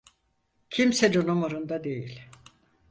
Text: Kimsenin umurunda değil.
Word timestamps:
Kimsenin 0.69 1.27
umurunda 1.27 1.83
değil. 1.83 2.23